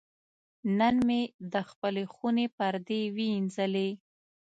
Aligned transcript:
نن 0.79 0.95
مې 1.07 1.21
د 1.53 1.55
خپلې 1.69 2.03
خونې 2.13 2.45
پردې 2.57 3.01
وینځلې. 3.15 3.89